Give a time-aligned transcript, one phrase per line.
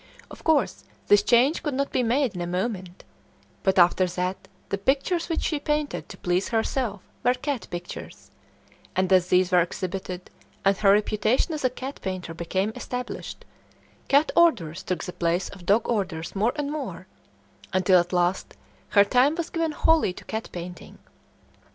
[0.31, 3.03] Of course, this change could not be made in a moment;
[3.61, 8.31] but after that the pictures which she painted to please herself were cat pictures,
[8.95, 10.31] and as these were exhibited
[10.65, 13.45] and her reputation as a cat painter became established,
[14.07, 17.05] cat orders took the place of dog orders more and more,
[17.71, 18.55] until at last
[18.89, 20.97] her time was given wholly to cat painting.